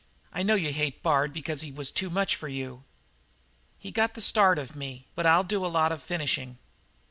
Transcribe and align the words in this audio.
I 0.33 0.41
know 0.41 0.55
you 0.55 0.73
hate 0.73 1.03
Bard 1.03 1.31
because 1.31 1.61
he 1.61 1.71
was 1.71 1.91
too 1.91 2.09
much 2.09 2.35
for 2.35 2.47
you." 2.47 2.85
"He 3.77 3.91
got 3.91 4.15
the 4.15 4.19
start 4.21 4.57
of 4.57 4.75
me, 4.75 5.05
but 5.13 5.27
I'll 5.27 5.43
do 5.43 5.63
a 5.63 5.67
lot 5.67 5.91
of 5.91 6.01
finishing." 6.01 6.57